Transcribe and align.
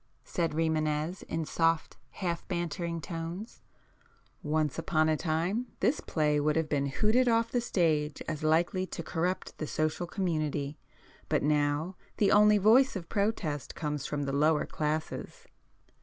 said 0.23 0.53
Rimânez 0.53 1.21
in 1.29 1.45
soft 1.45 1.95
half 2.09 2.47
bantering 2.47 3.01
tones—"Once 3.01 4.79
upon 4.79 5.07
a 5.09 5.15
time 5.15 5.67
this 5.79 5.99
play 5.99 6.39
would 6.39 6.55
have 6.55 6.67
been 6.67 6.87
hooted 6.87 7.27
off 7.27 7.51
the 7.51 7.61
stage 7.61 8.19
as 8.27 8.41
likely 8.41 8.87
to 8.87 9.03
corrupt 9.03 9.59
the 9.59 9.67
social 9.67 10.07
community. 10.07 10.79
But 11.29 11.43
now 11.43 11.97
the 12.17 12.31
only 12.31 12.57
voice 12.57 12.95
of 12.95 13.09
protest 13.09 13.75
comes 13.75 14.07
from 14.07 14.23
the 14.23 14.33
'lower' 14.33 14.65
classes." 14.65 15.45